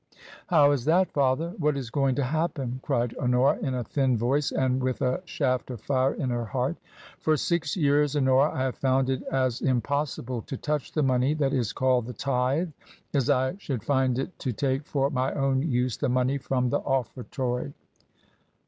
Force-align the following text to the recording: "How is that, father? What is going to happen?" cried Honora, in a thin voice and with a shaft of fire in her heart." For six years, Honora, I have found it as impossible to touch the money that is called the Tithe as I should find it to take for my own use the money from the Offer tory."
"How 0.47 0.71
is 0.71 0.85
that, 0.85 1.11
father? 1.11 1.53
What 1.59 1.77
is 1.77 1.91
going 1.91 2.15
to 2.15 2.23
happen?" 2.23 2.79
cried 2.81 3.15
Honora, 3.21 3.59
in 3.59 3.75
a 3.75 3.83
thin 3.83 4.17
voice 4.17 4.51
and 4.51 4.81
with 4.81 4.99
a 5.03 5.21
shaft 5.25 5.69
of 5.69 5.79
fire 5.79 6.15
in 6.15 6.31
her 6.31 6.45
heart." 6.45 6.77
For 7.19 7.37
six 7.37 7.77
years, 7.77 8.15
Honora, 8.17 8.49
I 8.51 8.63
have 8.63 8.75
found 8.79 9.11
it 9.11 9.21
as 9.31 9.61
impossible 9.61 10.41
to 10.41 10.57
touch 10.57 10.91
the 10.91 11.03
money 11.03 11.35
that 11.35 11.53
is 11.53 11.71
called 11.71 12.07
the 12.07 12.13
Tithe 12.13 12.69
as 13.13 13.29
I 13.29 13.57
should 13.59 13.83
find 13.83 14.17
it 14.17 14.39
to 14.39 14.51
take 14.51 14.87
for 14.87 15.11
my 15.11 15.33
own 15.33 15.61
use 15.61 15.97
the 15.97 16.09
money 16.09 16.39
from 16.39 16.71
the 16.71 16.79
Offer 16.79 17.25
tory." 17.25 17.71